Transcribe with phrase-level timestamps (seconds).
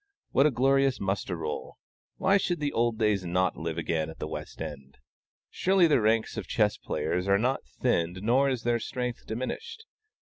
[0.31, 1.77] What a glorious muster roll!
[2.17, 4.97] Why should the "old days" not live again at the West End?
[5.51, 9.85] Surely the ranks of chess players are not thinned, nor is their strength diminished.